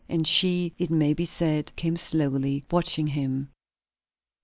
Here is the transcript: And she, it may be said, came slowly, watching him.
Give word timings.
And 0.09 0.25
she, 0.25 0.73
it 0.79 0.89
may 0.89 1.13
be 1.13 1.25
said, 1.25 1.75
came 1.75 1.95
slowly, 1.95 2.63
watching 2.71 3.05
him. 3.05 3.49